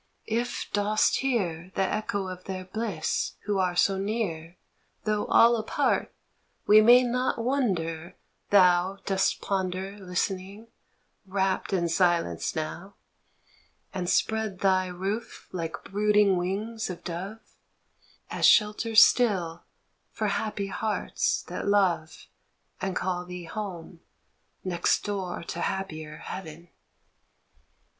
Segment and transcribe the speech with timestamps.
[0.25, 4.57] If dost hear The echo of their bliss who are so near
[5.03, 6.11] Though all apart
[6.65, 8.15] we may not wonder
[8.49, 10.69] thou Dost ponder listening,
[11.27, 12.93] rapt in silence now, 42 A HOME
[13.99, 17.53] And spread thy roof like brooding wings of dove
[18.31, 19.65] As shelter still
[20.09, 22.25] for happy hearts that love
[22.81, 23.99] And call thee home,
[24.63, 26.69] next door to happier heaven.